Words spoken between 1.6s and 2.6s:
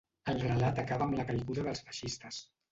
dels feixistes.